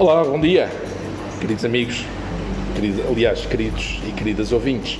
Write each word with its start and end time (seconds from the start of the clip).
Olá, 0.00 0.24
bom 0.24 0.40
dia, 0.40 0.70
queridos 1.42 1.62
amigos, 1.62 2.06
aliás, 3.06 3.44
queridos 3.44 4.00
e 4.08 4.12
queridas 4.12 4.50
ouvintes. 4.50 4.98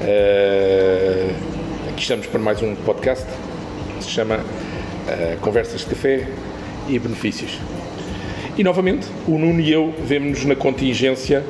Uh, 0.00 1.32
aqui 1.88 2.02
estamos 2.02 2.26
para 2.26 2.40
mais 2.40 2.60
um 2.60 2.74
podcast 2.74 3.24
que 3.96 4.02
se 4.02 4.10
chama 4.10 4.38
uh, 4.38 5.40
Conversas 5.40 5.82
de 5.82 5.86
Café 5.86 6.26
e 6.88 6.98
Benefícios. 6.98 7.56
E 8.58 8.64
novamente, 8.64 9.06
o 9.28 9.38
Nuno 9.38 9.60
e 9.60 9.70
eu 9.70 9.94
vemos-nos 10.04 10.44
na 10.44 10.56
contingência 10.56 11.44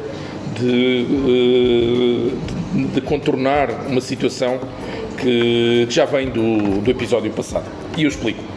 de, 0.60 1.06
uh, 1.08 2.30
de, 2.74 2.84
de, 2.88 3.00
contornar 3.00 3.70
uma 3.88 4.02
situação 4.02 4.60
que 5.16 5.86
já 5.88 6.04
vem 6.04 6.28
do, 6.28 6.82
do 6.82 6.90
episódio 6.90 7.32
passado. 7.32 7.64
E 7.96 8.02
eu 8.02 8.08
explico 8.10 8.55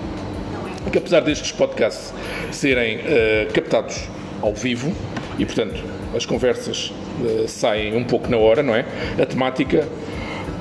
que 0.91 0.97
apesar 0.97 1.21
destes 1.21 1.51
podcasts 1.51 2.13
serem 2.51 2.97
uh, 2.97 3.53
captados 3.53 4.07
ao 4.41 4.53
vivo 4.53 4.93
e, 5.37 5.45
portanto, 5.45 5.83
as 6.15 6.25
conversas 6.25 6.93
uh, 7.21 7.47
saem 7.47 7.95
um 7.95 8.03
pouco 8.03 8.29
na 8.29 8.37
hora, 8.37 8.63
não 8.63 8.73
é? 8.73 8.85
A 9.21 9.25
temática 9.25 9.87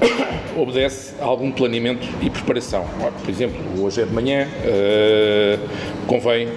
obedece 0.56 1.14
a 1.20 1.24
algum 1.24 1.52
planeamento 1.52 2.06
e 2.20 2.28
preparação. 2.28 2.84
Por 3.22 3.30
exemplo, 3.30 3.58
hoje 3.82 4.02
é 4.02 4.04
de 4.04 4.12
manhã, 4.12 4.46
uh, 4.46 6.06
convém 6.06 6.48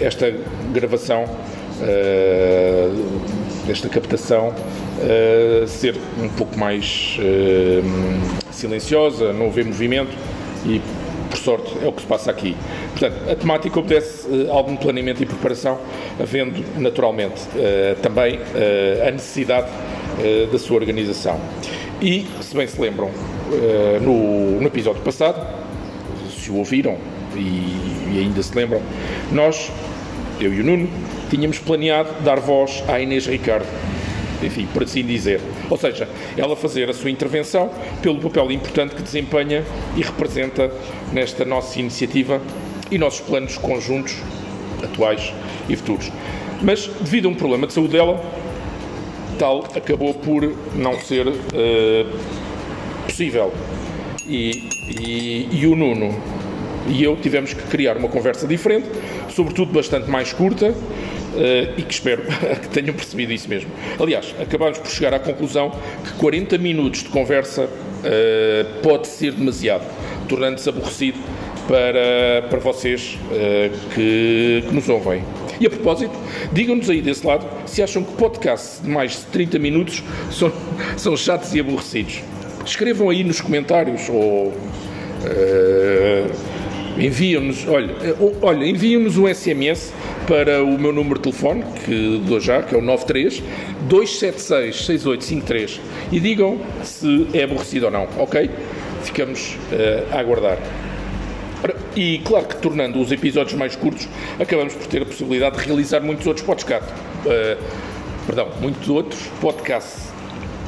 esta 0.00 0.32
gravação, 0.72 1.24
esta 3.68 3.88
captação, 3.88 4.54
ser 5.66 5.96
um 6.22 6.28
pouco 6.28 6.56
mais 6.56 7.18
silenciosa, 8.52 9.32
não 9.32 9.46
haver 9.48 9.64
movimento 9.64 10.16
e 10.64 10.80
por 11.30 11.38
sorte, 11.38 11.72
é 11.82 11.86
o 11.86 11.92
que 11.92 12.02
se 12.02 12.06
passa 12.06 12.30
aqui. 12.30 12.56
Portanto, 12.90 13.30
a 13.30 13.36
temática 13.36 13.78
obedece 13.78 14.26
uh, 14.28 14.52
algum 14.52 14.76
planeamento 14.76 15.22
e 15.22 15.26
preparação, 15.26 15.78
havendo 16.20 16.62
naturalmente 16.78 17.40
uh, 17.54 17.98
também 18.02 18.36
uh, 18.36 19.08
a 19.08 19.10
necessidade 19.10 19.68
da 20.52 20.58
sua 20.58 20.76
organização. 20.76 21.40
E, 22.02 22.26
se 22.42 22.54
bem 22.54 22.66
se 22.66 22.78
lembram, 22.78 23.10
no, 24.02 24.60
no, 24.60 24.66
episódio 24.66 25.00
passado, 25.00 25.46
se 26.36 26.50
o 26.50 26.56
ouviram 26.56 26.98
e, 27.34 27.38
e 28.12 28.18
ainda 28.18 28.42
se 28.42 28.54
lembram, 28.54 28.82
nós, 29.32 29.72
eu 30.38 30.52
e 30.52 30.60
o 30.60 30.64
Nuno, 30.64 30.90
tínhamos 31.30 31.58
planeado 31.58 32.10
dar 32.22 32.38
voz 32.38 32.84
à 32.86 33.00
Inês 33.00 33.26
Ricardo 33.26 33.66
enfim, 34.42 34.66
por 34.72 34.82
assim 34.82 35.04
dizer. 35.04 35.40
Ou 35.68 35.76
seja, 35.76 36.08
ela 36.36 36.56
fazer 36.56 36.88
a 36.88 36.94
sua 36.94 37.10
intervenção 37.10 37.70
pelo 38.02 38.20
papel 38.20 38.50
importante 38.52 38.94
que 38.94 39.02
desempenha 39.02 39.64
e 39.96 40.02
representa 40.02 40.70
nesta 41.12 41.44
nossa 41.44 41.78
iniciativa 41.78 42.40
e 42.90 42.98
nossos 42.98 43.20
planos 43.20 43.56
conjuntos, 43.56 44.16
atuais 44.82 45.32
e 45.68 45.76
futuros. 45.76 46.10
Mas, 46.62 46.86
devido 47.00 47.26
a 47.26 47.30
um 47.30 47.34
problema 47.34 47.66
de 47.66 47.72
saúde 47.72 47.92
dela, 47.92 48.22
tal 49.38 49.64
acabou 49.74 50.12
por 50.14 50.42
não 50.74 50.98
ser 51.00 51.26
uh, 51.26 51.34
possível. 53.06 53.52
E, 54.26 54.68
e, 55.00 55.48
e 55.50 55.66
o 55.66 55.74
Nuno 55.74 56.14
e 56.86 57.04
eu 57.04 57.16
tivemos 57.16 57.52
que 57.52 57.62
criar 57.64 57.96
uma 57.96 58.08
conversa 58.08 58.46
diferente, 58.46 58.88
sobretudo 59.34 59.72
bastante 59.72 60.10
mais 60.10 60.32
curta, 60.32 60.74
Uh, 61.30 61.78
e 61.78 61.82
que 61.82 61.94
espero 61.94 62.22
que 62.60 62.68
tenham 62.70 62.92
percebido 62.92 63.32
isso 63.32 63.48
mesmo. 63.48 63.70
Aliás, 64.00 64.34
acabamos 64.40 64.78
por 64.78 64.90
chegar 64.90 65.14
à 65.14 65.18
conclusão 65.20 65.70
que 66.04 66.12
40 66.14 66.58
minutos 66.58 67.04
de 67.04 67.08
conversa 67.08 67.66
uh, 67.66 68.82
pode 68.82 69.06
ser 69.06 69.32
demasiado, 69.32 69.84
tornando-se 70.28 70.68
aborrecido 70.68 71.18
para, 71.68 72.48
para 72.48 72.58
vocês 72.58 73.16
uh, 73.30 73.94
que, 73.94 74.64
que 74.66 74.74
nos 74.74 74.88
ouvem. 74.88 75.22
E 75.60 75.66
a 75.66 75.70
propósito, 75.70 76.18
digam-nos 76.52 76.90
aí 76.90 77.00
desse 77.00 77.24
lado 77.24 77.46
se 77.64 77.80
acham 77.80 78.02
que 78.02 78.12
podcasts 78.14 78.82
de 78.82 78.88
mais 78.88 79.12
de 79.12 79.26
30 79.26 79.58
minutos 79.60 80.02
são, 80.32 80.52
são 80.98 81.16
chatos 81.16 81.54
e 81.54 81.60
aborrecidos. 81.60 82.22
Escrevam 82.66 83.08
aí 83.08 83.22
nos 83.22 83.40
comentários 83.40 84.08
ou 84.08 84.52
enviam-nos, 86.98 87.66
olha, 87.68 87.94
olha 88.42 88.66
enviam-nos 88.66 89.16
um 89.16 89.32
SMS 89.32 89.92
para 90.30 90.62
o 90.62 90.78
meu 90.78 90.92
número 90.92 91.16
de 91.16 91.22
telefone, 91.22 91.64
que 91.84 92.22
dou 92.24 92.38
já, 92.38 92.62
que 92.62 92.72
é 92.72 92.78
o 92.78 92.80
93 92.80 93.42
276 93.88 94.76
6853 94.86 95.80
e 96.12 96.20
digam 96.20 96.60
se 96.84 97.26
é 97.34 97.42
aborrecido 97.42 97.86
ou 97.86 97.90
não, 97.90 98.06
ok? 98.16 98.48
Ficamos 99.02 99.58
uh, 99.72 100.14
a 100.14 100.20
aguardar. 100.20 100.56
E 101.96 102.20
claro 102.24 102.46
que 102.46 102.56
tornando 102.58 103.00
os 103.00 103.10
episódios 103.10 103.54
mais 103.54 103.74
curtos, 103.74 104.08
acabamos 104.38 104.72
por 104.72 104.86
ter 104.86 105.02
a 105.02 105.04
possibilidade 105.04 105.58
de 105.58 105.66
realizar 105.66 106.00
muitos 106.00 106.24
outros 106.28 106.46
podcasts. 106.46 106.92
Uh, 107.26 107.60
perdão, 108.24 108.50
muitos 108.60 108.88
outros 108.88 109.20
podcasts. 109.40 110.12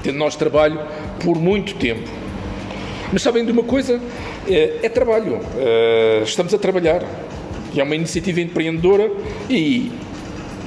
Tendo 0.03 0.19
nós 0.19 0.35
trabalho 0.35 0.81
por 1.25 1.39
muito 1.39 1.77
tempo. 1.77 2.11
Mas 3.13 3.23
sabem 3.23 3.45
de 3.45 3.53
uma 3.53 3.63
coisa? 3.63 4.01
É, 4.49 4.81
é 4.83 4.89
trabalho. 4.89 5.39
Estamos 6.25 6.53
a 6.53 6.59
trabalhar. 6.59 7.05
E 7.75 7.81
é 7.81 7.83
uma 7.83 7.95
iniciativa 7.95 8.41
empreendedora 8.41 9.11
e 9.49 9.91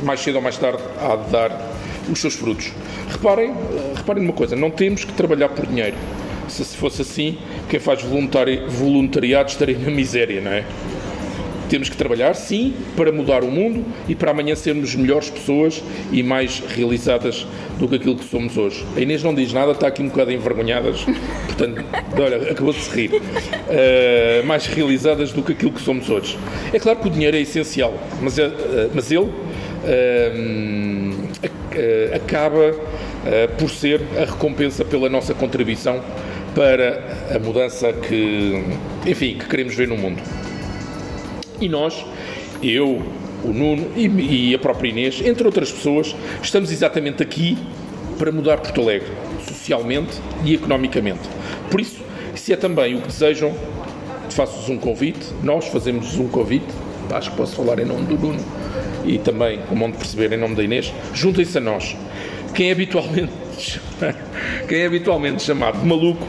mais 0.03 0.19
cedo 0.19 0.35
ou 0.35 0.41
mais 0.41 0.57
tarde 0.57 0.81
há 0.99 1.15
de 1.15 1.31
dar 1.31 1.75
os 2.09 2.19
seus 2.19 2.35
frutos. 2.35 2.71
Reparem, 3.09 3.53
reparem 3.95 4.23
numa 4.23 4.33
coisa, 4.33 4.55
não 4.55 4.69
temos 4.71 5.03
que 5.03 5.13
trabalhar 5.13 5.49
por 5.49 5.65
dinheiro. 5.65 5.95
Se 6.47 6.63
fosse 6.77 7.01
assim, 7.01 7.37
quem 7.69 7.79
faz 7.79 8.03
voluntari 8.03 8.65
voluntariado 8.67 9.49
estaria 9.49 9.77
na 9.77 9.89
miséria, 9.89 10.41
não 10.41 10.51
é? 10.51 10.63
Temos 11.75 11.89
que 11.89 11.97
trabalhar, 11.97 12.33
sim, 12.35 12.73
para 12.95 13.11
mudar 13.11 13.43
o 13.43 13.51
mundo 13.51 13.83
e 14.07 14.15
para 14.15 14.31
amanhã 14.31 14.55
sermos 14.55 14.95
melhores 14.95 15.29
pessoas 15.29 15.83
e 16.09 16.23
mais 16.23 16.63
realizadas 16.69 17.45
do 17.77 17.85
que 17.85 17.95
aquilo 17.95 18.15
que 18.15 18.23
somos 18.23 18.55
hoje. 18.55 18.85
A 18.95 19.01
Inês 19.01 19.21
não 19.21 19.35
diz 19.35 19.51
nada, 19.51 19.73
está 19.73 19.87
aqui 19.87 20.01
um 20.01 20.07
bocado 20.07 20.31
envergonhadas, 20.31 21.03
portanto, 21.47 21.83
olha, 22.17 22.49
acabou 22.49 22.71
de 22.71 22.79
rir. 22.91 23.11
Uh, 23.11 24.45
mais 24.45 24.67
realizadas 24.67 25.33
do 25.33 25.43
que 25.43 25.51
aquilo 25.51 25.73
que 25.73 25.81
somos 25.81 26.09
hoje. 26.09 26.37
É 26.71 26.79
claro 26.79 26.99
que 26.99 27.09
o 27.09 27.11
dinheiro 27.11 27.35
é 27.35 27.41
essencial, 27.41 27.93
mas, 28.21 28.37
uh, 28.37 28.53
mas 28.93 29.11
ele 29.11 29.25
uh, 29.25 29.35
acaba 32.15 32.73
por 33.57 33.69
ser 33.69 34.01
a 34.17 34.31
recompensa 34.31 34.85
pela 34.85 35.09
nossa 35.09 35.33
contribuição 35.33 36.01
para 36.55 37.35
a 37.35 37.39
mudança 37.39 37.91
que, 37.91 38.63
enfim, 39.05 39.37
que 39.37 39.45
queremos 39.45 39.75
ver 39.75 39.89
no 39.89 39.97
mundo. 39.97 40.23
E 41.59 41.69
nós, 41.69 42.05
eu, 42.61 43.01
o 43.43 43.53
Nuno 43.53 43.87
e, 43.95 44.49
e 44.49 44.55
a 44.55 44.59
própria 44.59 44.89
Inês, 44.89 45.21
entre 45.23 45.45
outras 45.45 45.71
pessoas, 45.71 46.15
estamos 46.41 46.71
exatamente 46.71 47.21
aqui 47.21 47.57
para 48.17 48.31
mudar 48.31 48.57
Porto 48.57 48.81
Alegre, 48.81 49.09
socialmente 49.47 50.19
e 50.43 50.53
economicamente. 50.53 51.21
Por 51.69 51.81
isso, 51.81 52.01
se 52.35 52.53
é 52.53 52.55
também 52.55 52.95
o 52.95 53.01
que 53.01 53.07
desejam, 53.07 53.53
faço-vos 54.29 54.69
um 54.69 54.77
convite, 54.77 55.25
nós 55.43 55.67
fazemos 55.67 56.17
um 56.17 56.27
convite, 56.27 56.67
acho 57.11 57.31
que 57.31 57.37
posso 57.37 57.55
falar 57.55 57.79
em 57.79 57.85
nome 57.85 58.05
do 58.05 58.17
Nuno 58.17 58.43
e 59.05 59.17
também, 59.19 59.59
como 59.69 59.85
onde 59.85 59.97
perceber, 59.97 60.33
em 60.33 60.37
nome 60.37 60.55
da 60.55 60.63
Inês, 60.63 60.91
juntem-se 61.13 61.57
a 61.57 61.61
nós. 61.61 61.95
Quem 62.53 62.69
é 62.69 62.71
habitualmente, 62.71 63.31
quem 64.67 64.79
é 64.79 64.85
habitualmente 64.85 65.43
chamado 65.43 65.79
de 65.79 65.85
maluco, 65.85 66.25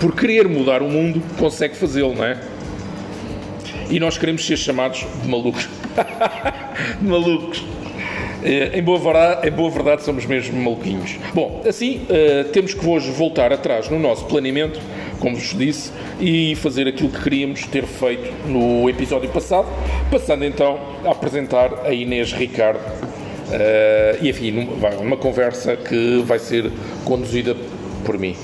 por 0.00 0.14
querer 0.14 0.48
mudar 0.48 0.82
o 0.82 0.88
mundo, 0.88 1.22
consegue 1.38 1.76
fazê-lo, 1.76 2.14
não 2.14 2.24
é? 2.24 2.38
E 3.90 4.00
nós 4.00 4.18
queremos 4.18 4.44
ser 4.46 4.56
chamados 4.56 5.06
de 5.22 5.28
malucos. 5.28 5.68
de 7.00 7.06
malucos. 7.06 7.64
Eh, 8.42 8.78
em 8.78 8.82
boa, 8.82 8.98
verdade, 8.98 9.48
em 9.48 9.50
boa 9.50 9.70
verdade, 9.70 10.04
somos 10.04 10.24
mesmo 10.24 10.60
maluquinhos. 10.62 11.16
Bom, 11.34 11.62
assim, 11.66 12.06
uh, 12.08 12.44
temos 12.50 12.74
que 12.74 12.86
hoje 12.86 13.10
voltar 13.10 13.52
atrás 13.52 13.88
no 13.88 13.98
nosso 13.98 14.24
planeamento, 14.26 14.80
como 15.18 15.34
vos 15.34 15.56
disse, 15.56 15.90
e 16.20 16.54
fazer 16.56 16.86
aquilo 16.86 17.08
que 17.08 17.22
queríamos 17.22 17.64
ter 17.66 17.84
feito 17.84 18.32
no 18.48 18.88
episódio 18.88 19.28
passado, 19.30 19.66
passando 20.10 20.44
então 20.44 20.78
a 21.04 21.10
apresentar 21.10 21.86
a 21.86 21.92
Inês 21.92 22.32
Ricardo. 22.32 22.78
Uh, 22.78 24.22
e 24.22 24.28
enfim, 24.28 24.68
uma 25.00 25.16
conversa 25.16 25.76
que 25.76 26.22
vai 26.24 26.38
ser 26.38 26.70
conduzida 27.04 27.56
por 28.04 28.18
mim. 28.18 28.36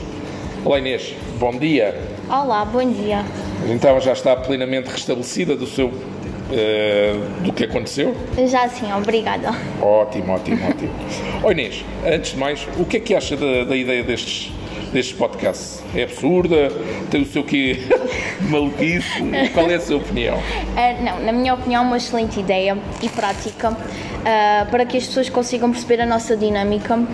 Olá 0.65 0.79
Inês, 0.79 1.15
bom 1.39 1.57
dia. 1.57 1.95
Olá, 2.29 2.65
bom 2.65 2.89
dia. 2.91 3.25
Então 3.69 4.01
já 4.01 4.13
está 4.13 4.35
plenamente 4.35 4.91
restabelecida 4.91 5.55
do 5.55 5.67
seu 5.67 5.87
uh, 5.89 7.43
do 7.43 7.53
que 7.53 7.65
aconteceu? 7.65 8.15
Já 8.49 8.69
sim, 8.69 8.93
obrigada. 8.93 9.51
Ótimo, 9.81 10.33
ótimo, 10.33 10.69
ótimo. 10.69 10.91
Oi 11.45 11.53
Inês, 11.53 11.85
antes 12.07 12.33
de 12.33 12.39
mais, 12.39 12.67
o 12.79 12.85
que 12.85 12.97
é 12.97 13.01
que 13.01 13.15
acha 13.15 13.37
da, 13.37 13.65
da 13.65 13.77
ideia 13.77 14.03
destes, 14.03 14.51
destes 14.93 15.17
podcasts? 15.17 15.83
É 15.95 16.03
absurda? 16.03 16.73
Tem 17.11 17.23
o 17.23 17.27
seu 17.27 17.45
quê 17.45 17.79
maluquice? 18.51 19.09
Qual 19.55 19.71
é 19.71 19.75
a 19.77 19.81
sua 19.81 19.99
opinião? 19.99 20.37
Uh, 20.39 21.05
não, 21.05 21.21
na 21.21 21.33
minha 21.33 21.55
opinião, 21.55 21.85
é 21.85 21.87
uma 21.87 21.97
excelente 21.97 22.41
ideia 22.41 22.77
e 23.01 23.09
prática 23.09 23.71
uh, 23.71 24.71
para 24.71 24.85
que 24.85 24.97
as 24.97 25.07
pessoas 25.07 25.29
consigam 25.29 25.71
perceber 25.71 26.01
a 26.01 26.07
nossa 26.07 26.37
dinâmica 26.37 26.97
uhum. 26.97 27.07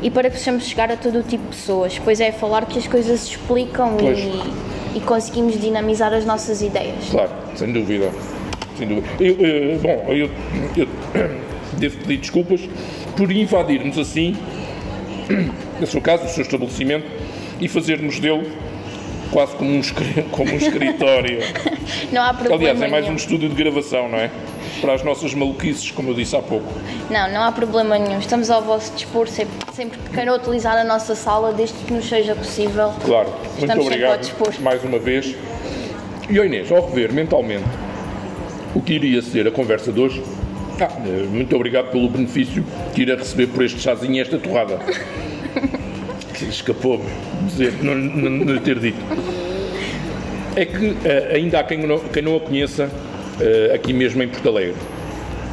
e 0.00 0.10
para 0.10 0.30
que 0.30 0.36
possamos 0.36 0.64
chegar 0.64 0.92
a 0.92 0.96
todo 0.96 1.18
o 1.18 1.22
tipo 1.22 1.44
de 1.50 1.56
pessoas. 1.56 1.98
Pois 1.98 2.20
é, 2.20 2.30
falar 2.30 2.66
que 2.66 2.78
as 2.78 2.86
coisas 2.86 3.20
se 3.20 3.30
explicam 3.30 3.96
e 4.00 4.67
e 4.94 5.00
conseguimos 5.00 5.60
dinamizar 5.60 6.12
as 6.12 6.24
nossas 6.24 6.62
ideias. 6.62 7.08
Claro, 7.10 7.30
sem 7.54 7.72
dúvida. 7.72 8.10
Sem 8.76 8.88
dúvida. 8.88 9.08
Eu, 9.20 9.34
eu, 9.38 9.78
bom, 9.78 10.06
eu, 10.08 10.30
eu 10.76 10.88
devo 11.78 11.98
pedir 11.98 12.18
desculpas 12.18 12.60
por 13.16 13.30
invadirmos 13.30 13.98
assim, 13.98 14.36
no 15.80 15.86
seu 15.86 16.00
caso, 16.00 16.24
o 16.24 16.28
seu 16.28 16.42
estabelecimento 16.42 17.06
e 17.60 17.68
fazermos 17.68 18.18
dele 18.18 18.50
quase 19.30 19.54
como 19.56 19.70
um, 19.70 19.80
como 20.30 20.52
um 20.52 20.56
escritório. 20.58 21.40
não 22.12 22.22
há 22.22 22.34
problema. 22.34 22.56
Aliás, 22.56 22.82
é 22.82 22.88
mais 22.88 23.02
nenhum. 23.02 23.14
um 23.14 23.16
estúdio 23.16 23.48
de 23.48 23.54
gravação, 23.54 24.08
não 24.08 24.18
é? 24.18 24.30
Para 24.80 24.94
as 24.94 25.02
nossas 25.02 25.34
maluquices, 25.34 25.90
como 25.90 26.10
eu 26.10 26.14
disse 26.14 26.36
há 26.36 26.42
pouco. 26.42 26.66
Não, 27.10 27.30
não 27.32 27.42
há 27.42 27.52
problema 27.52 27.98
nenhum. 27.98 28.18
Estamos 28.18 28.50
ao 28.50 28.62
vosso 28.62 28.92
dispor 28.94 29.28
sempre, 29.28 29.54
sempre 29.72 29.98
que 29.98 30.10
queiram 30.10 30.34
utilizar 30.34 30.76
a 30.76 30.84
nossa 30.84 31.14
sala, 31.14 31.52
desde 31.52 31.76
que 31.84 31.92
nos 31.92 32.08
seja 32.08 32.34
possível. 32.34 32.92
Claro, 33.04 33.28
muito 33.30 33.58
Estamos 33.58 33.76
ao 33.76 33.92
obrigado 33.92 34.60
mais 34.60 34.84
uma 34.84 34.98
vez. 34.98 35.34
E 36.30 36.38
ó 36.38 36.44
Inês, 36.44 36.70
ao 36.70 36.86
rever 36.86 37.12
mentalmente 37.12 37.64
o 38.74 38.82
que 38.82 38.94
iria 38.94 39.22
ser 39.22 39.46
a 39.48 39.50
conversa 39.50 39.90
de 39.90 39.98
hoje, 39.98 40.22
ah, 40.80 40.88
muito 41.30 41.56
obrigado 41.56 41.90
pelo 41.90 42.08
benefício 42.08 42.64
que 42.94 43.02
irá 43.02 43.16
receber 43.16 43.48
por 43.48 43.64
este 43.64 43.80
chazinho 43.80 44.14
e 44.14 44.20
esta 44.20 44.38
torrada. 44.38 44.78
escapou-me 46.46 47.04
dizer, 47.46 47.72
não, 47.82 47.94
não, 47.94 48.30
não 48.30 48.58
ter 48.60 48.78
dito. 48.78 48.98
É 50.54 50.64
que 50.64 50.96
eh, 51.04 51.32
ainda 51.34 51.60
há 51.60 51.64
quem 51.64 51.78
não, 51.78 51.98
quem 51.98 52.22
não 52.22 52.36
a 52.36 52.40
conheça 52.40 52.90
aqui 53.74 53.92
mesmo 53.92 54.22
em 54.22 54.28
Porto 54.28 54.48
Alegre. 54.48 54.76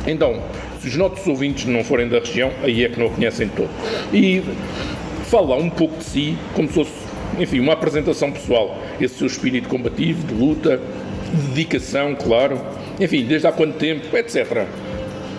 Então, 0.07 0.41
se 0.79 0.87
os 0.87 0.95
nossos 0.97 1.25
ouvintes 1.25 1.65
não 1.65 1.83
forem 1.83 2.07
da 2.07 2.19
região, 2.19 2.51
aí 2.61 2.83
é 2.83 2.89
que 2.89 2.99
não 2.99 3.07
a 3.07 3.09
conhecem 3.09 3.47
todo. 3.49 3.69
E 4.13 4.43
fala 5.25 5.55
um 5.55 5.69
pouco 5.69 5.97
de 5.97 6.03
si, 6.03 6.37
como 6.53 6.67
se 6.67 6.73
fosse, 6.75 6.91
enfim, 7.39 7.59
uma 7.59 7.73
apresentação 7.73 8.31
pessoal. 8.31 8.77
Esse 8.99 9.15
seu 9.15 9.27
espírito 9.27 9.67
combativo, 9.67 10.27
de 10.27 10.33
luta, 10.33 10.79
de 11.33 11.41
dedicação, 11.49 12.15
claro. 12.15 12.61
Enfim, 12.99 13.25
desde 13.25 13.47
há 13.47 13.51
quanto 13.51 13.77
tempo, 13.77 14.15
etc. 14.15 14.67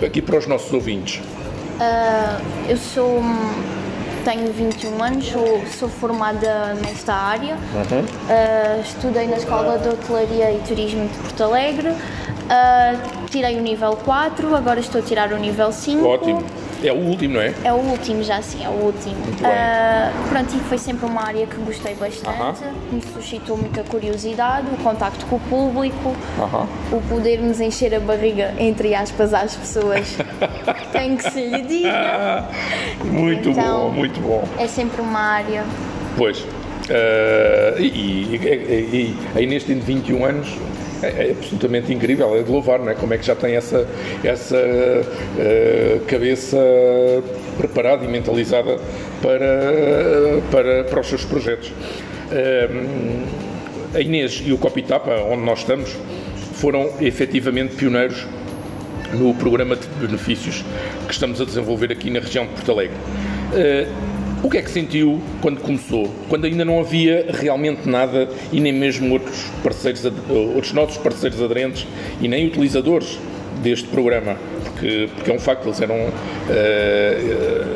Aqui 0.04 0.20
para 0.20 0.36
os 0.36 0.46
nossos 0.46 0.72
ouvintes. 0.72 1.20
Ah, 1.80 2.40
eu 2.68 2.76
sou. 2.76 3.22
Tenho 4.24 4.52
21 4.52 5.04
anos, 5.04 5.26
sou, 5.28 5.62
sou 5.78 5.88
formada 5.88 6.74
nesta 6.82 7.14
área. 7.14 7.56
Ah, 8.28 8.80
estudei 8.82 9.28
na 9.28 9.36
Escola 9.36 9.78
de 9.78 9.88
Hotelaria 9.88 10.52
e 10.52 10.60
Turismo 10.66 11.06
de 11.06 11.16
Porto 11.18 11.44
Alegre. 11.44 11.92
Ah, 12.48 12.94
tirei 13.30 13.56
o 13.58 13.60
nível 13.62 13.96
4, 14.04 14.54
agora 14.54 14.78
estou 14.80 15.00
a 15.00 15.04
tirar 15.04 15.32
o 15.32 15.36
nível 15.36 15.72
5. 15.72 16.06
Ótimo. 16.06 16.42
É 16.84 16.92
o 16.92 16.96
último, 16.96 17.34
não 17.34 17.40
é? 17.40 17.54
É 17.64 17.72
o 17.72 17.76
último, 17.76 18.22
já 18.22 18.40
sim, 18.42 18.62
é 18.64 18.68
o 18.68 18.72
último. 18.72 19.16
Ah, 19.42 20.12
pronto, 20.28 20.54
e 20.54 20.60
foi 20.68 20.76
sempre 20.78 21.06
uma 21.06 21.26
área 21.26 21.46
que 21.46 21.56
gostei 21.56 21.94
bastante, 21.94 22.28
Aham. 22.28 22.54
me 22.92 23.02
suscitou 23.14 23.56
muita 23.56 23.82
curiosidade, 23.82 24.66
o 24.72 24.76
contacto 24.82 25.24
com 25.26 25.36
o 25.36 25.40
público, 25.40 26.14
Aham. 26.38 26.66
o 26.92 27.00
poder-nos 27.08 27.60
encher 27.60 27.94
a 27.94 28.00
barriga, 28.00 28.54
entre 28.58 28.94
aspas, 28.94 29.32
às 29.32 29.56
pessoas. 29.56 30.16
Tem 30.92 31.16
que 31.16 31.30
se 31.30 31.46
lhe 31.46 31.62
diga. 31.62 32.44
Muito 33.04 33.48
Então- 33.50 33.88
bom, 33.88 33.90
muito 33.92 34.20
bom. 34.20 34.44
É 34.58 34.66
sempre 34.68 35.00
uma 35.00 35.18
área. 35.20 35.64
Pois. 36.16 36.44
eh, 36.88 37.74
e, 37.78 37.84
e, 37.84 38.36
e, 38.36 38.96
e 38.96 39.16
a 39.34 39.40
Inês 39.40 39.64
tem 39.64 39.78
21 39.80 40.24
anos. 40.24 40.48
É, 41.06 41.28
é 41.28 41.30
absolutamente 41.30 41.92
incrível, 41.92 42.36
é 42.36 42.42
de 42.42 42.50
louvar, 42.50 42.78
não 42.78 42.90
é? 42.90 42.94
Como 42.94 43.12
é 43.14 43.18
que 43.18 43.26
já 43.26 43.34
tem 43.34 43.54
essa, 43.54 43.86
essa 44.24 44.56
eh, 44.56 46.00
cabeça 46.06 46.58
preparada 47.56 48.04
e 48.04 48.08
mentalizada 48.08 48.78
para, 49.22 50.40
para, 50.50 50.84
para 50.84 51.00
os 51.00 51.06
seus 51.06 51.24
projetos. 51.24 51.72
Eh, 52.32 52.68
a 53.94 54.00
Inês 54.00 54.42
e 54.44 54.52
o 54.52 54.58
Copitapa, 54.58 55.12
onde 55.30 55.42
nós 55.42 55.60
estamos, 55.60 55.96
foram 56.54 56.90
efetivamente 57.00 57.76
pioneiros 57.76 58.26
no 59.12 59.32
programa 59.34 59.76
de 59.76 59.86
benefícios 60.00 60.64
que 61.06 61.12
estamos 61.12 61.40
a 61.40 61.44
desenvolver 61.44 61.92
aqui 61.92 62.10
na 62.10 62.20
região 62.20 62.44
de 62.46 62.52
Porto 62.52 62.72
Alegre. 62.72 62.96
Eh, 63.54 63.86
o 64.42 64.50
que 64.50 64.58
é 64.58 64.62
que 64.62 64.70
sentiu 64.70 65.20
quando 65.40 65.60
começou? 65.60 66.12
Quando 66.28 66.44
ainda 66.44 66.64
não 66.64 66.80
havia 66.80 67.26
realmente 67.30 67.88
nada 67.88 68.28
e 68.52 68.60
nem 68.60 68.72
mesmo 68.72 69.12
outros 69.12 69.44
parceiros, 69.62 70.04
outros 70.04 70.72
nossos 70.72 70.98
parceiros 70.98 71.42
aderentes 71.42 71.86
e 72.20 72.28
nem 72.28 72.46
utilizadores 72.46 73.18
deste 73.62 73.88
programa, 73.88 74.36
porque, 74.64 75.08
porque 75.14 75.30
é 75.30 75.34
um 75.34 75.38
facto, 75.38 75.66
eles 75.66 75.80
eram, 75.80 75.96
eh, 76.50 77.66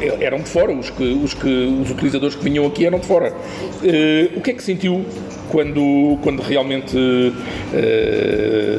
eh, 0.00 0.16
eram 0.20 0.38
de 0.38 0.48
fora, 0.48 0.72
os, 0.72 0.88
que, 0.90 1.04
os, 1.04 1.34
que, 1.34 1.48
os 1.82 1.90
utilizadores 1.90 2.34
que 2.34 2.42
vinham 2.42 2.66
aqui 2.66 2.86
eram 2.86 2.98
de 2.98 3.06
fora. 3.06 3.34
Eh, 3.84 4.30
o 4.34 4.40
que 4.40 4.50
é 4.50 4.54
que 4.54 4.62
sentiu 4.62 5.04
quando, 5.50 6.18
quando 6.22 6.40
realmente 6.40 6.96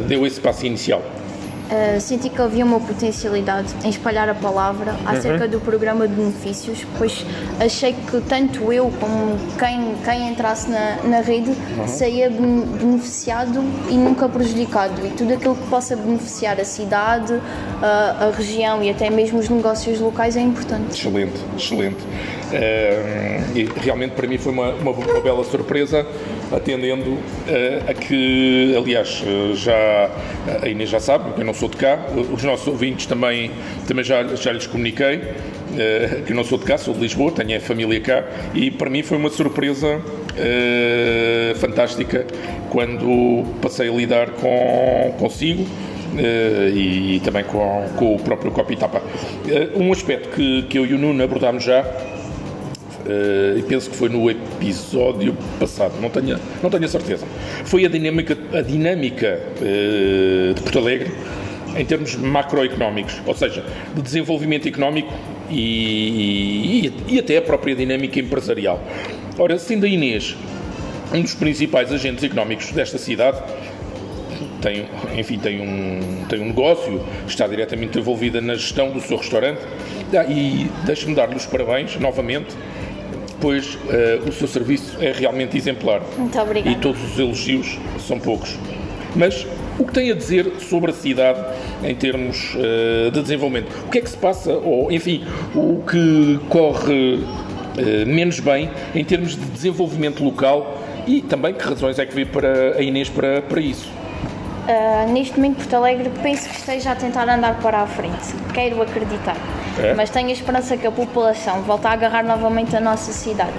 deu 0.08 0.26
esse 0.26 0.40
passo 0.40 0.66
inicial? 0.66 1.02
Uh, 1.68 2.00
senti 2.00 2.30
que 2.30 2.42
havia 2.42 2.64
uma 2.64 2.80
potencialidade 2.80 3.74
em 3.84 3.90
espalhar 3.90 4.30
a 4.30 4.34
palavra 4.34 4.96
acerca 5.06 5.50
do 5.50 5.60
programa 5.60 6.08
de 6.08 6.14
benefícios, 6.14 6.86
pois 6.98 7.26
achei 7.60 7.92
que 7.92 8.22
tanto 8.22 8.72
eu 8.72 8.90
como 9.02 9.36
quem, 9.60 9.96
quem 10.06 10.30
entrasse 10.30 10.70
na, 10.70 10.96
na 11.04 11.20
rede 11.20 11.52
saía 11.86 12.30
ben- 12.30 12.62
beneficiado 12.62 13.62
e 13.90 13.96
nunca 13.96 14.30
prejudicado. 14.30 15.06
E 15.06 15.10
tudo 15.10 15.34
aquilo 15.34 15.56
que 15.56 15.68
possa 15.68 15.94
beneficiar 15.98 16.58
a 16.58 16.64
cidade, 16.64 17.38
a, 17.82 18.28
a 18.28 18.32
região 18.32 18.82
e 18.82 18.90
até 18.90 19.10
mesmo 19.10 19.40
os 19.40 19.50
negócios 19.50 20.00
locais 20.00 20.38
é 20.38 20.42
importante. 20.42 20.98
Excelente, 20.98 21.38
excelente. 21.58 21.98
Eh, 22.54 23.42
e 23.54 23.64
realmente 23.82 24.12
para 24.12 24.26
mim 24.26 24.38
foi 24.38 24.54
uma, 24.54 24.70
uma, 24.70 24.92
uma 24.92 25.20
bela 25.20 25.44
surpresa, 25.44 26.06
atendendo 26.52 27.18
eh, 27.48 27.82
a 27.88 27.94
que, 27.94 28.74
aliás, 28.78 29.24
eh, 29.26 29.54
já 29.56 30.10
a 30.64 30.68
Inês 30.68 30.90
já 30.90 31.00
sabe, 31.00 31.40
eu 31.40 31.46
não 31.46 31.54
sou 31.54 31.70
de 31.70 31.78
cá, 31.78 32.00
os 32.32 32.44
nossos 32.44 32.68
ouvintes 32.68 33.06
também, 33.06 33.52
também 33.88 34.04
já, 34.04 34.24
já 34.36 34.52
lhes 34.52 34.68
comuniquei. 34.68 35.22
eh, 35.78 36.22
que 36.26 36.32
eu 36.32 36.36
não 36.36 36.44
sou 36.44 36.58
de 36.58 36.66
cá, 36.66 36.78
sou 36.78 36.94
de 36.94 37.02
Lisboa, 37.02 37.32
tenho 37.32 37.58
a 37.58 37.60
família 37.60 38.00
cá 38.00 38.24
e 38.54 38.72
para 38.72 38.90
mim 38.90 39.04
foi 39.04 39.18
uma 39.18 39.30
surpresa 39.30 40.02
eh, 40.38 41.54
fantástica 41.58 42.26
quando 42.70 43.44
passei 43.62 43.90
a 43.90 43.92
lidar 43.92 44.30
com 44.32 45.14
consigo 45.20 45.66
eh, 46.18 46.72
e, 46.74 47.16
e 47.18 47.20
também 47.20 47.44
com, 47.44 47.86
com 47.98 48.16
o 48.16 48.20
próprio 48.20 48.52
Copitapa. 48.52 49.02
Eh, 49.48 49.70
um 49.76 49.92
aspecto 49.92 50.30
que, 50.30 50.64
que 50.64 50.78
eu 50.78 50.86
e 50.86 50.94
o 50.94 50.98
Nuno 50.98 51.22
abordámos 51.24 51.64
já, 51.64 51.84
e 53.58 53.62
penso 53.64 53.90
que 53.90 53.96
foi 53.96 54.10
no 54.10 54.30
episódio 54.30 55.36
passado, 55.60 55.94
não 56.02 56.10
tenho, 56.10 56.40
não 56.62 56.70
tenho 56.70 56.86
a 56.86 56.88
certeza, 56.88 57.26
foi 57.66 57.86
a 57.86 57.90
dinâmica, 57.90 58.38
a 58.54 58.62
dinâmica 58.62 59.42
eh, 59.62 60.54
de 60.54 60.62
Porto 60.62 60.80
Alegre 60.80 61.12
em 61.76 61.86
termos 61.86 62.16
macroeconómicos, 62.16 63.22
ou 63.26 63.36
seja, 63.36 63.64
de 63.96 64.02
desenvolvimento 64.02 64.68
económico 64.68 65.14
e, 65.50 66.92
e, 67.08 67.16
e 67.16 67.20
até 67.20 67.38
a 67.38 67.42
própria 67.42 67.76
dinâmica 67.76 68.20
empresarial. 68.20 68.82
Ora, 69.38 69.60
sendo 69.60 69.86
a 69.86 69.90
Inês 69.90 70.36
um 71.14 71.22
dos 71.22 71.36
principais 71.36 71.92
agentes 71.92 72.24
económicos 72.24 72.72
desta 72.72 72.98
cidade, 72.98 73.42
tem, 74.62 74.88
enfim, 75.18 75.38
tem 75.38 75.62
um, 75.62 76.26
tem 76.28 76.42
um 76.42 76.48
negócio, 76.48 77.02
está 77.28 77.48
diretamente 77.48 77.98
envolvida 77.98 78.42
na 78.42 78.56
gestão 78.56 78.92
do 78.92 79.00
seu 79.00 79.18
restaurante 79.18 79.62
Ah, 80.14 80.26
e 80.26 80.70
deixe-me 80.86 81.14
dar-lhe 81.16 81.36
os 81.36 81.46
parabéns 81.46 81.98
novamente, 81.98 82.56
pois 83.40 83.78
eh, 83.90 84.20
o 84.28 84.32
seu 84.32 84.48
serviço 84.48 84.98
é 85.00 85.12
realmente 85.12 85.58
exemplar. 85.58 86.02
Muito 86.18 86.40
obrigada. 86.40 86.76
E 86.76 86.80
todos 86.80 87.04
os 87.04 87.20
elogios 87.20 87.78
são 88.00 88.20
poucos. 88.20 88.58
Mas 89.16 89.46
o 89.80 89.86
que 89.86 89.94
tem 89.94 90.12
a 90.12 90.16
dizer 90.16 90.52
sobre 90.60 90.92
a 90.92 90.94
cidade 90.94 91.40
em 91.84 91.96
termos 91.96 92.56
eh, 92.56 93.10
de 93.12 93.22
desenvolvimento? 93.22 93.72
O 93.86 93.90
que 93.90 94.00
é 94.00 94.02
que 94.02 94.10
se 94.10 94.18
passa, 94.18 94.52
ou 94.54 94.92
enfim, 94.92 95.26
o 95.56 95.84
que 95.84 96.40
corre 96.50 97.24
eh, 97.78 98.06
menos 98.06 98.40
bem 98.40 98.70
em 98.96 99.04
termos 99.04 99.36
de 99.36 99.46
desenvolvimento 99.46 100.24
local 100.24 100.82
e 101.06 101.22
também 101.22 101.54
que 101.54 101.64
razões 101.64 102.00
é 102.00 102.06
que 102.06 102.14
vê 102.14 102.26
para 102.26 102.78
a 102.78 102.82
Inês 102.82 103.10
para, 103.10 103.42
para 103.42 103.62
isso? 103.62 103.90
Uh, 104.68 105.10
neste 105.14 105.38
momento, 105.38 105.58
Porto 105.58 105.76
Alegre 105.76 106.12
penso 106.22 106.50
que 106.50 106.56
esteja 106.58 106.92
a 106.92 106.96
tentar 106.96 107.30
andar 107.30 107.58
para 107.62 107.84
a 107.84 107.88
frente. 107.88 108.36
Quero 108.54 108.82
acreditar. 108.82 109.38
É? 109.80 109.94
Mas 109.94 110.10
tenho 110.10 110.30
a 110.30 110.32
esperança 110.32 110.76
que 110.76 110.88
a 110.88 110.92
população 110.92 111.62
volte 111.62 111.88
a 111.88 111.92
agarrar 111.92 112.24
novamente 112.24 112.76
a 112.76 112.80
nossa 112.80 113.12
cidade. 113.12 113.54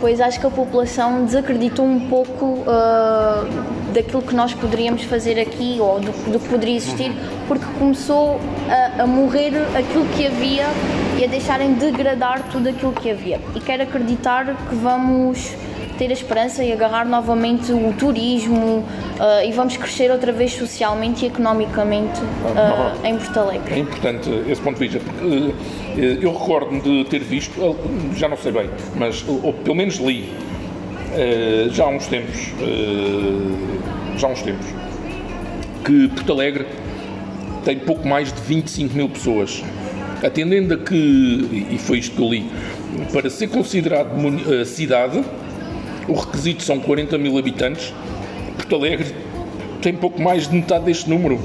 Pois 0.00 0.20
acho 0.20 0.38
que 0.38 0.46
a 0.46 0.50
população 0.50 1.24
desacreditou 1.24 1.84
um 1.84 2.08
pouco 2.08 2.44
uh, 2.44 3.92
daquilo 3.92 4.22
que 4.22 4.34
nós 4.34 4.52
poderíamos 4.54 5.04
fazer 5.04 5.40
aqui 5.40 5.78
ou 5.80 5.98
do, 6.00 6.12
do 6.30 6.38
que 6.38 6.48
poderia 6.48 6.76
existir, 6.76 7.12
porque 7.48 7.64
começou 7.78 8.38
a, 8.68 9.02
a 9.02 9.06
morrer 9.06 9.52
aquilo 9.76 10.04
que 10.16 10.26
havia 10.26 10.66
e 11.18 11.24
a 11.24 11.28
deixarem 11.28 11.74
degradar 11.74 12.42
tudo 12.50 12.68
aquilo 12.68 12.92
que 12.92 13.10
havia. 13.10 13.40
E 13.54 13.60
quero 13.60 13.82
acreditar 13.82 14.44
que 14.68 14.74
vamos 14.74 15.54
ter 15.96 16.10
a 16.10 16.12
esperança 16.12 16.62
e 16.62 16.72
agarrar 16.72 17.06
novamente 17.06 17.72
o 17.72 17.92
turismo 17.92 18.84
ah, 19.18 19.44
e 19.44 19.52
vamos 19.52 19.76
crescer 19.76 20.10
outra 20.10 20.32
vez 20.32 20.52
socialmente 20.52 21.24
e 21.24 21.28
economicamente 21.28 22.20
ah, 22.56 22.94
em 23.04 23.16
Porto 23.16 23.38
É 23.38 23.42
Alegre. 23.42 23.80
importante 23.80 24.30
esse 24.48 24.60
ponto 24.60 24.78
de 24.78 24.88
vista, 24.88 25.00
porque 25.00 25.54
eh, 25.98 26.18
eu 26.20 26.32
recordo-me 26.32 26.80
de 26.80 27.04
ter 27.04 27.20
visto, 27.20 27.76
já 28.14 28.28
não 28.28 28.36
sei 28.36 28.52
bem, 28.52 28.70
mas 28.94 29.24
ou, 29.28 29.52
pelo 29.52 29.74
menos 29.76 29.96
li, 29.96 30.32
já 31.72 31.84
há 31.84 31.88
uns 31.88 32.06
tempos, 32.06 32.52
já 34.16 34.28
há 34.28 34.30
uns 34.30 34.42
tempos, 34.42 34.66
que 35.84 36.08
Porto 36.08 36.32
Alegre 36.32 36.66
tem 37.64 37.78
pouco 37.78 38.06
mais 38.06 38.32
de 38.32 38.40
25 38.40 38.94
mil 38.94 39.08
pessoas. 39.08 39.62
Atendendo 40.22 40.74
a 40.74 40.78
que, 40.78 40.94
e 41.70 41.78
foi 41.78 41.98
isto 41.98 42.16
que 42.16 42.22
eu 42.22 42.28
li, 42.28 42.50
para 43.12 43.28
ser 43.28 43.48
considerado 43.48 44.08
uh, 44.16 44.64
cidade, 44.64 45.22
o 46.08 46.14
requisito 46.14 46.62
são 46.62 46.78
40 46.80 47.18
mil 47.18 47.36
habitantes. 47.38 47.92
Porto 48.56 48.74
Alegre 48.76 49.14
tem 49.82 49.94
pouco 49.94 50.20
mais 50.20 50.48
de 50.48 50.54
metade 50.56 50.84
deste 50.84 51.08
número. 51.08 51.38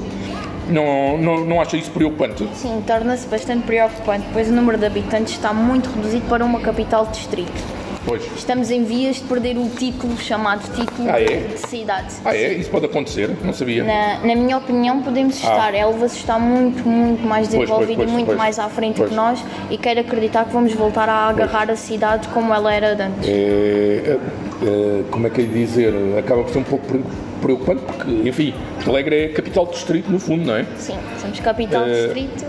Não, 0.68 1.18
não, 1.18 1.44
não 1.44 1.60
acha 1.60 1.76
isso 1.76 1.90
preocupante? 1.90 2.48
Sim, 2.54 2.82
torna-se 2.86 3.26
bastante 3.26 3.64
preocupante, 3.66 4.24
pois 4.32 4.48
o 4.48 4.52
número 4.52 4.78
de 4.78 4.86
habitantes 4.86 5.34
está 5.34 5.52
muito 5.52 5.90
reduzido 5.90 6.26
para 6.28 6.44
uma 6.44 6.60
capital 6.60 7.06
distrito. 7.06 7.81
Pois. 8.04 8.22
Estamos 8.36 8.70
em 8.70 8.84
vias 8.84 9.16
de 9.16 9.22
perder 9.22 9.56
o 9.56 9.68
título, 9.68 10.16
chamado 10.18 10.62
título 10.74 11.08
ah, 11.08 11.20
é? 11.20 11.38
de 11.38 11.58
cidade. 11.58 12.14
Ah, 12.24 12.34
é? 12.34 12.52
Isso 12.54 12.70
pode 12.70 12.86
acontecer? 12.86 13.30
Não 13.44 13.52
sabia. 13.52 13.84
Na, 13.84 14.26
na 14.26 14.34
minha 14.34 14.58
opinião, 14.58 15.02
podemos 15.02 15.36
ah. 15.44 15.48
estar. 15.48 15.74
Elvas 15.74 16.16
está 16.16 16.38
muito, 16.38 16.86
muito 16.86 17.24
mais 17.26 17.48
desenvolvido 17.48 18.02
e 18.02 18.06
muito 18.06 18.34
mais 18.34 18.58
à 18.58 18.68
frente 18.68 19.02
que 19.02 19.14
nós 19.14 19.42
e 19.70 19.78
quero 19.78 20.00
acreditar 20.00 20.44
que 20.44 20.52
vamos 20.52 20.72
voltar 20.74 21.08
a 21.08 21.28
agarrar 21.28 21.70
a 21.70 21.76
cidade 21.76 22.28
como 22.28 22.52
ela 22.52 22.74
era 22.74 22.92
antes. 22.92 23.28
É, 23.28 23.32
é, 23.32 24.18
é, 24.62 25.02
como 25.10 25.26
é 25.26 25.30
que 25.30 25.42
é 25.42 25.44
dizer? 25.44 25.94
Acaba 26.18 26.42
por 26.42 26.52
ser 26.52 26.58
um 26.58 26.64
pouco 26.64 26.86
preocupante 27.40 27.82
porque, 27.82 28.28
enfim, 28.28 28.54
Porto 28.76 28.90
Alegre 28.90 29.24
é 29.24 29.28
capital 29.28 29.66
distrito 29.66 30.10
no 30.10 30.18
fundo, 30.18 30.44
não 30.44 30.56
é? 30.56 30.64
Sim, 30.76 30.96
somos 31.20 31.38
capital 31.40 31.84
é. 31.86 32.06
distrito. 32.06 32.44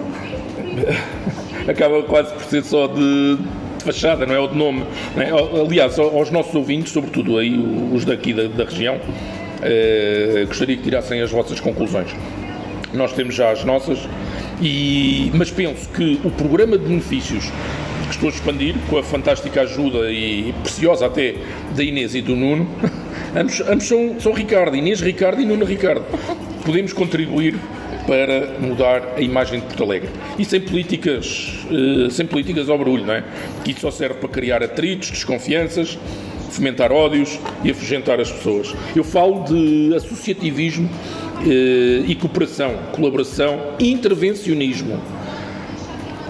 Acaba 1.68 2.04
quase 2.04 2.34
por 2.34 2.44
ser 2.44 2.64
só 2.64 2.88
de 2.88 3.38
de 3.84 3.92
fachada, 3.92 4.26
não 4.26 4.34
é 4.34 4.40
o 4.40 4.48
de 4.48 4.58
nome. 4.58 4.84
É? 5.18 5.30
Aliás, 5.62 6.00
aos 6.00 6.32
nossos 6.32 6.56
ouvintes, 6.56 6.94
sobretudo 6.94 7.38
aí 7.38 7.54
os 7.92 8.06
daqui 8.06 8.34
da, 8.34 8.48
da 8.48 8.64
região, 8.64 9.00
eh, 9.62 10.46
gostaria 10.48 10.78
que 10.78 10.84
tirassem 10.84 11.22
as 11.22 11.32
vossas 11.32 11.60
conclusões. 11.60 12.10
Nós 12.94 13.14
temos 13.14 13.36
já 13.36 13.52
as 13.52 13.64
nossas, 13.64 14.00
e, 14.62 15.32
mas 15.34 15.52
penso 15.52 15.90
que 15.90 16.20
o 16.24 16.32
programa 16.32 16.78
de 16.78 16.86
benefícios 16.86 17.46
que 18.08 18.12
estou 18.12 18.30
a 18.30 18.32
expandir, 18.32 18.76
com 18.90 18.98
a 18.98 19.04
fantástica 19.04 19.62
ajuda 19.62 20.12
e 20.12 20.54
preciosa 20.62 21.06
até 21.06 21.36
da 21.76 21.84
Inês 21.84 22.14
e 22.14 22.22
do 22.22 22.36
Nuno, 22.36 22.68
ambos, 23.36 23.62
ambos 23.62 23.88
são, 23.88 24.20
são 24.20 24.34
Ricardo, 24.34 24.76
Inês 24.76 25.02
Ricardo 25.02 25.42
e 25.42 25.46
Nuno 25.46 25.66
Ricardo. 25.66 26.06
Podemos 26.64 26.94
contribuir 26.94 27.56
para 28.06 28.60
mudar 28.60 29.14
a 29.16 29.22
imagem 29.22 29.60
de 29.60 29.66
Porto 29.68 29.84
Alegre. 29.84 30.10
E 30.38 30.46
sem 30.46 30.62
políticas, 30.62 31.66
uh, 31.70 32.10
sem 32.10 32.26
políticas 32.26 32.70
ao 32.70 32.78
barulho, 32.78 33.06
não 33.06 33.14
é? 33.14 33.24
Que 33.64 33.72
isso 33.72 33.82
só 33.82 33.92
serve 33.92 34.16
para 34.16 34.30
criar 34.30 34.64
atritos, 34.64 35.12
desconfianças, 35.12 35.98
fomentar 36.50 36.92
ódios 36.92 37.40
e 37.64 37.72
afugentar 37.72 38.20
as 38.20 38.32
pessoas. 38.32 38.74
Eu 38.96 39.04
falo 39.04 39.44
de 39.44 39.94
associativismo 39.96 40.88
uh, 40.88 42.06
e 42.06 42.16
cooperação, 42.16 42.76
colaboração 42.92 43.76
intervencionismo. 43.80 45.02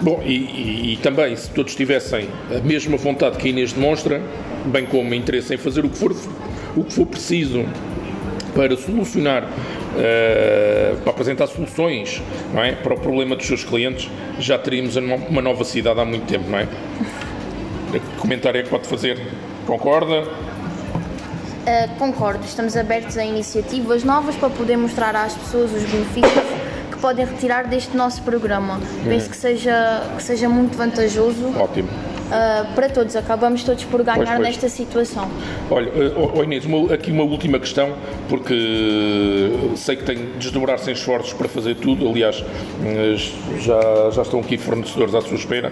Bom, 0.01 0.21
e, 0.25 0.33
e, 0.33 0.93
e, 0.93 0.97
também, 0.97 1.35
se 1.35 1.49
todos 1.49 1.75
tivessem 1.75 2.27
a 2.53 2.59
mesma 2.59 2.97
vontade 2.97 3.37
que 3.37 3.47
a 3.47 3.49
Inês 3.49 3.71
demonstra, 3.71 4.21
bem 4.65 4.85
como 4.85 5.13
interesse 5.13 5.53
em 5.53 5.57
fazer 5.57 5.85
o 5.85 5.89
que 5.89 5.97
for, 5.97 6.13
o 6.75 6.83
que 6.83 6.93
for 6.93 7.05
preciso 7.05 7.65
para 8.53 8.75
solucionar 8.77 9.43
uh, 9.43 10.97
para 11.01 11.11
apresentar 11.11 11.47
soluções 11.47 12.21
não 12.53 12.63
é? 12.63 12.73
para 12.73 12.93
o 12.93 12.99
problema 12.99 13.35
dos 13.35 13.45
seus 13.45 13.63
clientes, 13.63 14.09
já 14.39 14.57
teríamos 14.57 14.95
uma 14.95 15.41
nova 15.41 15.63
cidade 15.63 15.99
há 15.99 16.05
muito 16.05 16.25
tempo, 16.25 16.49
não 16.49 16.59
é? 16.59 16.67
Que 17.91 17.99
comentário 18.17 18.59
é 18.59 18.63
que 18.63 18.69
pode 18.69 18.87
fazer? 18.87 19.21
Concorda? 19.67 20.23
Uh, 20.23 21.95
concordo, 21.97 22.43
estamos 22.45 22.75
abertos 22.75 23.17
a 23.17 23.23
iniciativas 23.23 24.03
novas 24.03 24.35
para 24.35 24.49
poder 24.49 24.77
mostrar 24.77 25.15
às 25.15 25.33
pessoas 25.33 25.71
os 25.71 25.83
benefícios 25.83 26.43
que 26.91 26.97
podem 26.97 27.25
retirar 27.25 27.67
deste 27.67 27.95
nosso 27.95 28.21
programa. 28.23 28.79
Penso 29.03 29.29
que 29.29 29.37
seja, 29.37 30.03
que 30.17 30.23
seja 30.23 30.49
muito 30.49 30.75
vantajoso. 30.75 31.55
Ótimo 31.57 32.12
uh, 32.33 32.73
para 32.73 32.89
todos, 32.89 33.15
acabamos 33.15 33.63
todos 33.63 33.83
por 33.85 34.03
ganhar 34.03 34.17
pois, 34.17 34.29
pois. 34.29 34.41
nesta 34.41 34.69
situação. 34.69 35.29
Olha, 35.69 35.91
oh, 36.35 36.43
Inês, 36.43 36.65
uma, 36.65 36.93
aqui 36.93 37.11
uma 37.11 37.23
última 37.23 37.59
questão, 37.59 37.93
porque 38.27 39.51
sei 39.75 39.95
que 39.95 40.03
tem 40.03 40.15
de 40.15 40.37
desdobrar-se 40.37 40.89
em 40.89 40.93
esforços 40.93 41.33
para 41.33 41.47
fazer 41.47 41.75
tudo, 41.75 42.07
aliás, 42.07 42.43
já, 43.59 44.09
já 44.11 44.21
estão 44.21 44.39
aqui 44.39 44.57
fornecedores 44.57 45.15
à 45.15 45.21
sua 45.21 45.37
espera. 45.37 45.71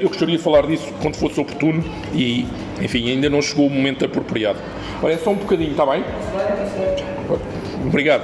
Eu 0.00 0.08
gostaria 0.08 0.36
de 0.36 0.42
falar 0.42 0.66
disso 0.66 0.92
quando 1.00 1.16
fosse 1.16 1.40
oportuno 1.40 1.84
e, 2.14 2.46
enfim, 2.80 3.10
ainda 3.10 3.28
não 3.28 3.42
chegou 3.42 3.66
o 3.66 3.70
momento 3.70 4.04
apropriado. 4.04 4.58
Olha, 5.02 5.18
só 5.18 5.30
um 5.30 5.36
bocadinho, 5.36 5.72
está 5.72 5.84
bem? 5.86 6.04
Obrigado. 7.86 8.22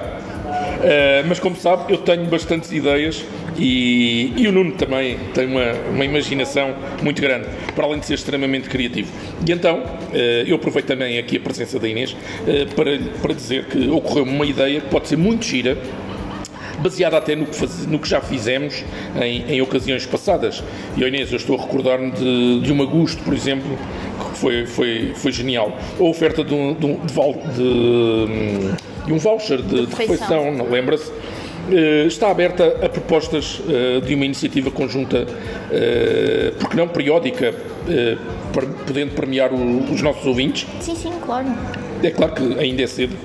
Uh, 0.78 1.26
mas 1.26 1.40
como 1.40 1.56
sabe, 1.56 1.92
eu 1.92 1.98
tenho 1.98 2.24
bastantes 2.26 2.70
ideias 2.70 3.24
e, 3.58 4.32
e 4.36 4.46
o 4.46 4.52
Nuno 4.52 4.72
também 4.72 5.18
tem 5.34 5.46
uma, 5.46 5.72
uma, 5.90 6.04
imaginação 6.04 6.74
muito 7.02 7.20
grande, 7.20 7.46
para 7.74 7.84
além 7.84 7.98
de 7.98 8.06
ser 8.06 8.14
extremamente 8.14 8.68
criativo. 8.68 9.10
E 9.46 9.50
então, 9.50 9.80
uh, 9.80 10.16
eu 10.46 10.56
aproveito 10.56 10.86
também 10.86 11.18
aqui 11.18 11.36
a 11.36 11.40
presença 11.40 11.78
da 11.78 11.88
Inês 11.88 12.12
uh, 12.12 12.74
para, 12.74 12.98
para 13.20 13.34
dizer 13.34 13.64
que 13.66 13.88
ocorreu-me 13.88 14.30
uma 14.30 14.46
ideia 14.46 14.80
que 14.80 14.88
pode 14.88 15.08
ser 15.08 15.16
muito 15.16 15.44
gira, 15.44 15.76
baseada 16.80 17.16
até 17.16 17.34
no 17.34 17.46
que, 17.46 17.56
faz, 17.56 17.86
no 17.86 17.98
que 17.98 18.08
já 18.08 18.20
fizemos 18.20 18.84
em, 19.20 19.54
em, 19.54 19.60
ocasiões 19.60 20.06
passadas. 20.06 20.62
E, 20.96 21.02
Inês, 21.02 21.30
eu 21.32 21.36
estou 21.36 21.58
a 21.58 21.60
recordar-me 21.60 22.12
de, 22.12 22.60
de 22.60 22.72
uma 22.72 22.84
Gusto, 22.84 23.22
por 23.24 23.34
exemplo, 23.34 23.76
que 24.30 24.38
foi, 24.38 24.66
foi, 24.66 25.12
foi 25.16 25.32
genial. 25.32 25.76
A 25.98 26.02
oferta 26.04 26.44
de 26.44 26.54
um, 26.54 26.74
de, 26.74 26.86
um, 26.86 26.96
de, 26.96 27.12
de 27.56 28.88
e 29.08 29.12
um 29.12 29.18
voucher 29.18 29.62
de, 29.62 29.86
de 29.86 29.94
refeição, 29.94 30.54
lembra-se? 30.70 31.10
Uh, 31.68 32.06
está 32.06 32.30
aberta 32.30 32.78
a 32.82 32.88
propostas 32.88 33.60
uh, 33.60 34.00
de 34.00 34.14
uma 34.14 34.24
iniciativa 34.24 34.70
conjunta, 34.70 35.24
uh, 35.24 36.54
porque 36.58 36.74
não 36.74 36.88
periódica, 36.88 37.54
podendo 38.86 39.14
premiar 39.14 39.52
os 39.52 40.00
nossos 40.00 40.24
ouvintes? 40.26 40.66
Sim, 40.80 40.94
sim, 40.94 41.12
claro. 41.24 41.46
É 42.02 42.10
claro 42.10 42.32
que 42.32 42.58
ainda 42.58 42.82
é 42.82 42.86
cedo, 42.86 43.16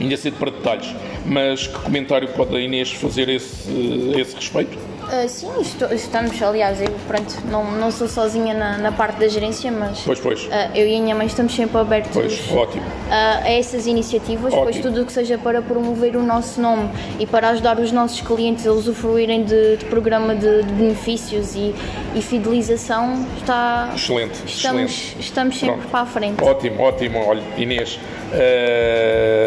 ainda 0.00 0.14
é 0.14 0.16
cedo 0.16 0.36
para 0.38 0.50
detalhes, 0.50 0.94
mas 1.26 1.66
que 1.66 1.78
comentário 1.80 2.28
pode 2.28 2.56
a 2.56 2.60
Inês 2.60 2.92
fazer 2.92 3.28
esse, 3.28 3.70
a 4.14 4.20
esse 4.20 4.34
respeito? 4.36 4.78
Uh, 5.04 5.28
sim, 5.28 5.50
estou, 5.60 5.92
estamos, 5.92 6.40
aliás, 6.42 6.80
eu 6.80 6.90
pronto, 7.06 7.34
não, 7.50 7.70
não 7.72 7.90
sou 7.90 8.08
sozinha 8.08 8.54
na, 8.54 8.78
na 8.78 8.92
parte 8.92 9.20
da 9.20 9.28
gerência, 9.28 9.70
mas 9.70 10.00
pois, 10.00 10.18
pois. 10.18 10.44
Uh, 10.44 10.50
eu 10.74 10.86
e 10.86 10.96
a 10.96 11.00
minha 11.00 11.14
mãe 11.14 11.26
estamos 11.26 11.54
sempre 11.54 11.76
abertos 11.78 12.12
pois, 12.12 12.50
ótimo. 12.50 12.82
Uh, 12.82 13.44
a 13.44 13.50
essas 13.50 13.86
iniciativas, 13.86 14.52
ótimo. 14.52 14.62
pois 14.62 14.78
tudo 14.78 15.02
o 15.02 15.06
que 15.06 15.12
seja 15.12 15.36
para 15.36 15.60
promover 15.60 16.16
o 16.16 16.22
nosso 16.22 16.60
nome 16.60 16.88
e 17.18 17.26
para 17.26 17.50
ajudar 17.50 17.78
os 17.78 17.92
nossos 17.92 18.20
clientes 18.20 18.66
a 18.66 18.72
usufruírem 18.72 19.44
de, 19.44 19.76
de 19.76 19.84
programa 19.86 20.34
de, 20.34 20.62
de, 20.62 20.72
benefícios 20.72 21.54
e, 21.54 21.74
e 22.14 22.22
fidelização 22.22 23.26
está. 23.38 23.90
Excelente, 23.94 24.42
estamos, 24.46 24.90
excelente. 24.90 25.16
estamos 25.20 25.58
sempre 25.58 25.76
Pronto. 25.76 25.90
para 25.90 26.00
a 26.00 26.06
frente. 26.06 26.42
Ótimo, 26.42 26.82
ótimo. 26.82 27.18
Olha, 27.26 27.42
Inês, 27.56 28.00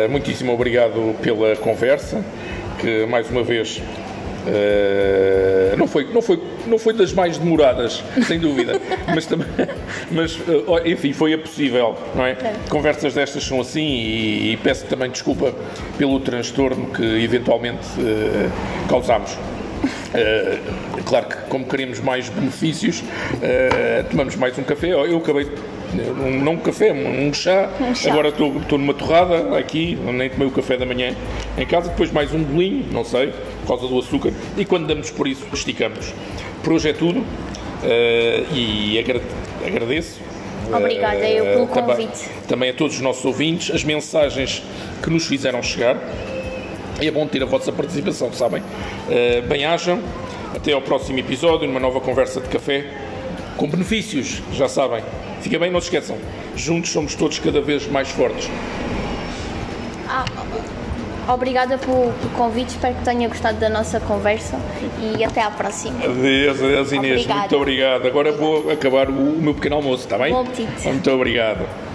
muitíssimo 0.10 0.54
obrigado 0.54 1.16
pela 1.22 1.56
conversa, 1.56 2.24
que 2.80 3.06
mais 3.06 3.30
uma 3.30 3.44
vez 3.44 3.82
Uh, 4.48 5.76
não, 5.78 5.88
foi, 5.88 6.06
não, 6.14 6.22
foi, 6.22 6.40
não 6.68 6.80
foi 6.80 6.94
das 6.94 7.12
mais 7.12 7.38
demoradas, 7.38 8.02
sem 8.26 8.40
dúvida, 8.40 8.80
mas, 9.14 9.26
também, 9.26 9.48
mas 10.10 10.36
uh, 10.38 10.80
enfim, 10.86 11.12
foi 11.12 11.34
a 11.34 11.38
possível, 11.38 11.98
não 12.16 12.26
é? 12.26 12.32
é. 12.32 12.56
Conversas 12.70 13.14
destas 13.14 13.44
são 13.44 13.60
assim 13.60 13.84
e, 13.84 14.54
e, 14.54 14.58
peço 14.58 14.86
também 14.86 15.12
desculpa 15.12 15.54
pelo 15.98 16.20
transtorno 16.22 16.88
que 16.88 17.04
eventualmente 17.04 17.86
uh, 18.00 18.88
causámos. 18.90 19.34
Uh, 19.34 21.04
claro 21.04 21.28
que, 21.28 21.36
como 21.50 21.66
queremos 21.66 22.00
mais 22.00 22.30
benefícios, 22.30 23.02
uh, 23.02 24.10
tomamos 24.10 24.36
mais 24.36 24.58
um 24.58 24.64
café. 24.64 24.94
Eu 24.94 25.18
acabei 25.18 25.48
um, 25.94 26.44
não 26.44 26.54
um 26.54 26.58
café, 26.58 26.92
um 26.92 27.34
chá. 27.34 27.70
um 27.80 27.94
chá. 27.94 28.12
Agora 28.12 28.30
estou, 28.30 28.58
estou 28.58 28.78
numa 28.78 28.94
torrada 28.94 29.58
aqui, 29.58 29.98
nem 30.14 30.30
tomei 30.30 30.48
o 30.48 30.52
café 30.52 30.78
da 30.78 30.86
manhã 30.86 31.16
em 31.58 31.66
casa, 31.66 31.90
depois 31.90 32.12
mais 32.12 32.34
um 32.34 32.44
bolinho, 32.44 32.86
não 32.92 33.04
sei, 33.04 33.34
por 33.68 33.78
causa 33.78 33.88
do 33.88 34.00
açúcar. 34.00 34.32
E 34.56 34.64
quando 34.64 34.88
damos 34.88 35.12
por 35.12 35.28
isso, 35.28 35.46
esticamos. 35.54 36.14
Por 36.64 36.74
hoje 36.74 36.90
é 36.90 36.94
tudo 36.94 37.20
uh, 37.20 38.56
e 38.56 38.98
agradeço. 39.66 40.22
Obrigada 40.74 41.28
eu 41.30 41.46
pelo 41.46 41.68
convite. 41.68 42.24
Também, 42.24 42.48
também 42.48 42.70
a 42.70 42.74
todos 42.74 42.96
os 42.96 43.02
nossos 43.02 43.26
ouvintes, 43.26 43.74
as 43.76 43.84
mensagens 43.84 44.64
que 45.04 45.10
nos 45.10 45.28
fizeram 45.28 45.62
chegar. 45.62 45.98
É 47.00 47.12
bom 47.12 47.28
ter 47.28 47.44
a 47.44 47.46
vossa 47.46 47.72
participação, 47.72 48.32
sabem? 48.32 48.62
Uh, 48.62 49.46
Bem-ajam. 49.48 50.02
Até 50.56 50.72
ao 50.72 50.82
próximo 50.82 51.20
episódio, 51.20 51.68
numa 51.68 51.80
nova 51.80 52.00
conversa 52.00 52.40
de 52.40 52.48
café 52.48 52.90
com 53.58 53.68
benefícios, 53.68 54.42
já 54.54 54.70
sabem. 54.70 55.04
Fica 55.42 55.60
bem, 55.60 55.70
não 55.70 55.82
se 55.82 55.88
esqueçam. 55.88 56.18
Juntos 56.56 56.92
somos 56.92 57.16
todos 57.16 57.38
cada 57.38 57.60
vez 57.60 57.86
mais 57.88 58.10
fortes. 58.10 58.50
Ah, 60.08 60.26
obrigada 61.28 61.78
pelo, 61.78 62.12
pelo, 62.14 62.30
convite, 62.36 62.70
espero 62.70 62.96
que 62.96 63.04
tenha 63.04 63.28
gostado 63.28 63.58
da 63.60 63.70
nossa 63.70 64.00
conversa 64.00 64.58
e 65.16 65.24
até 65.24 65.42
à 65.42 65.52
próxima. 65.52 66.04
Adeus, 66.04 66.62
adeus 66.62 66.92
Inês, 66.92 67.14
obrigada. 67.14 67.40
muito 67.40 67.56
obrigado. 67.56 68.08
Agora 68.08 68.32
vou 68.32 68.72
acabar 68.72 69.10
o, 69.10 69.14
o 69.14 69.42
meu 69.42 69.54
pequeno 69.54 69.76
almoço, 69.76 70.04
está 70.04 70.18
bem? 70.18 70.32
Bom 70.32 70.42
apetite. 70.42 70.88
Muito 70.88 71.12
obrigado. 71.12 71.87